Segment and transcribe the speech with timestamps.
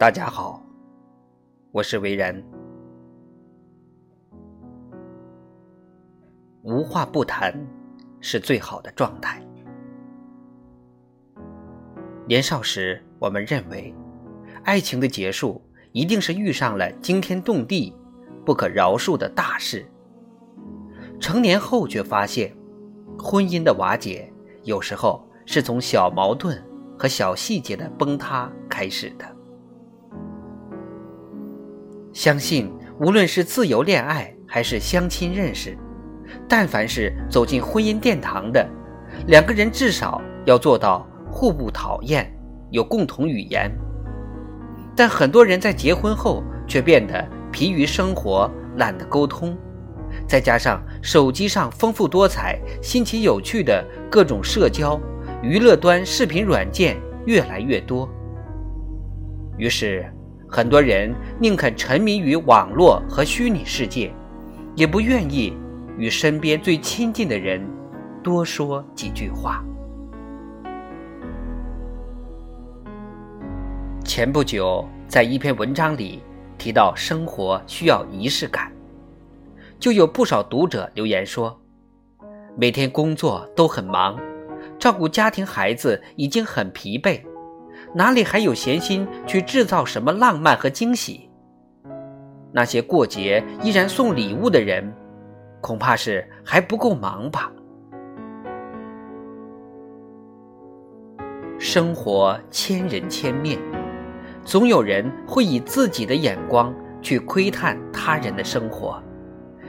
[0.00, 0.62] 大家好，
[1.72, 2.42] 我是维然。
[6.62, 7.54] 无话不谈
[8.18, 9.46] 是最好的状态。
[12.26, 13.94] 年少时，我们认为，
[14.64, 15.60] 爱情的结束
[15.92, 17.94] 一定是遇上了惊天动地、
[18.42, 19.86] 不可饶恕的大事。
[21.20, 22.56] 成年后，却发现，
[23.18, 24.32] 婚姻的瓦解
[24.62, 26.58] 有时候是从小矛盾
[26.98, 29.39] 和小细节的崩塌开始的。
[32.12, 35.78] 相信，无论是自由恋爱还是相亲认识，
[36.48, 38.68] 但凡是走进婚姻殿堂的
[39.28, 42.30] 两个人，至少要做到互不讨厌，
[42.70, 43.70] 有共同语言。
[44.96, 49.56] 但很多人在结婚后却变得疲于生活，懒得沟通，
[50.26, 55.00] 再加上手机上丰富多彩、新奇有趣的各种社交
[55.42, 58.08] 娱乐端视频软件越来越多，
[59.56, 60.04] 于是。
[60.52, 64.12] 很多人宁肯沉迷于网络和虚拟世界，
[64.74, 65.56] 也不愿意
[65.96, 67.64] 与身边最亲近的人
[68.20, 69.64] 多说几句话。
[74.04, 76.20] 前不久，在一篇文章里
[76.58, 78.72] 提到生活需要仪式感，
[79.78, 81.56] 就有不少读者留言说，
[82.56, 84.18] 每天工作都很忙，
[84.80, 87.22] 照顾家庭孩子已经很疲惫。
[87.92, 91.28] 哪里还有闲心去制造什么浪漫和惊喜？
[92.52, 94.92] 那些过节依然送礼物的人，
[95.60, 97.50] 恐怕是还不够忙吧。
[101.58, 103.58] 生活千人千面，
[104.44, 109.02] 总有人会以自己的眼光去窥探他人的生活，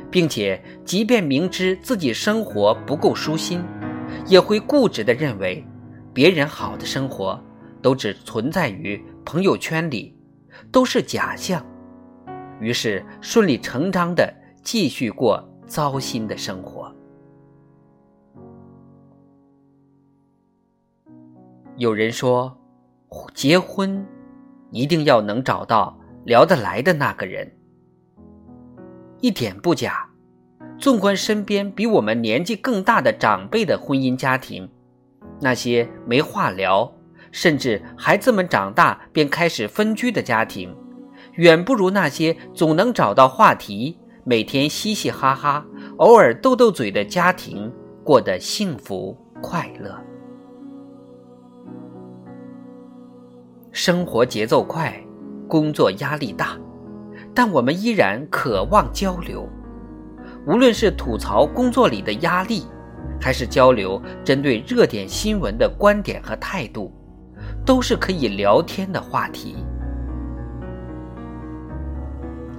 [0.10, 3.64] 并且即便明知自己生活不够舒心，
[4.26, 5.66] 也会固执地认为
[6.14, 7.40] 别人好的生活。
[7.82, 10.16] 都只存在于朋友圈里，
[10.72, 11.66] 都是假象，
[12.60, 14.34] 于是顺理成章的
[14.64, 16.94] 继续过糟心的生活。
[21.78, 22.56] 有人说，
[23.34, 24.06] 结婚
[24.70, 27.52] 一定要能找到聊得来的那个人，
[29.20, 30.08] 一点不假。
[30.78, 34.70] 纵观身边比我们年纪更大的长辈的婚姻家庭，
[35.40, 36.92] 那些没话聊。
[37.32, 40.76] 甚至孩子们长大便开始分居的家庭，
[41.34, 45.66] 远不如那些总能找到话题、每天嘻嘻哈哈、
[45.98, 47.72] 偶尔斗斗嘴的家庭
[48.04, 49.98] 过得幸福快乐。
[53.72, 54.94] 生活节奏快，
[55.48, 56.58] 工作压力大，
[57.34, 59.48] 但我们依然渴望交流。
[60.46, 62.66] 无论是吐槽工作里的压力，
[63.22, 66.94] 还是交流针对热点新闻的观点和态度。
[67.72, 69.56] 都是可以聊天的话题。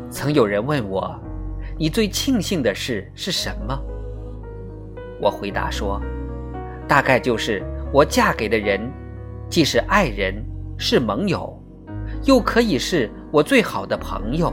[0.09, 1.15] 曾有人问我
[1.79, 3.79] ：“你最庆幸的事是什么？”
[5.21, 6.01] 我回答说
[6.89, 7.63] ：“大概就是
[7.93, 8.91] 我嫁给的人，
[9.51, 10.43] 既是爱人，
[10.79, 11.63] 是盟友，
[12.25, 14.51] 又可以是我最好的朋友。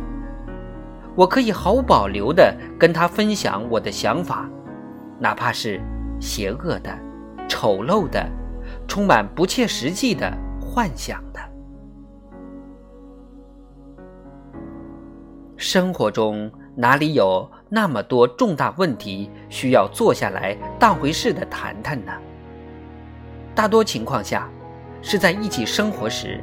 [1.16, 4.46] 我可以毫无保留的跟他分享我的想法，
[5.22, 5.80] 哪怕是
[6.20, 6.94] 邪恶的、
[7.48, 8.22] 丑陋的。”
[8.88, 10.32] 充满不切实际的
[10.70, 11.40] 幻想的。
[15.58, 22.12] 生活中哪里有那么多重大问题需要坐下来当回事的谈谈呢？
[23.56, 24.48] 大多情况下，
[25.02, 26.42] 是在一起生活时，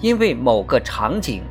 [0.00, 1.42] 因为某个场景、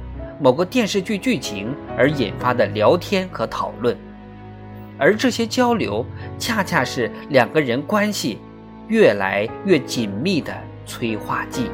[0.42, 3.96] 某个电视剧剧情而引发的聊天和讨论，
[4.98, 6.04] 而这些交流
[6.40, 8.40] 恰恰是两个人关系。
[8.88, 10.54] 越来越紧密的
[10.86, 11.72] 催化剂。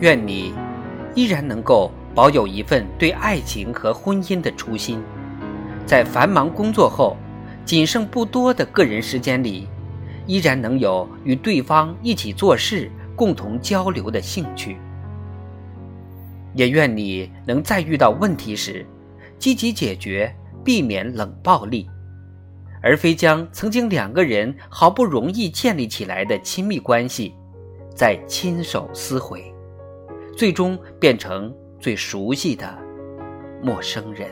[0.00, 0.54] 愿你
[1.14, 5.02] 依然能够保有一份对爱情和婚姻的初心，
[5.86, 7.16] 在繁忙工作后
[7.64, 9.66] 仅剩不多的个人时间里，
[10.26, 14.76] 依然能有与对方一起做事、共同交流的兴趣。
[16.54, 18.86] 也愿你能在遇到问题时，
[19.38, 20.34] 积极解决，
[20.64, 21.88] 避免冷暴力。
[22.80, 27.34] 而非将曾经两个人好不容易建立起来的亲密关系，
[27.94, 29.52] 再亲手撕毁，
[30.38, 32.78] 最终变成最熟悉的
[33.60, 34.30] 陌生人。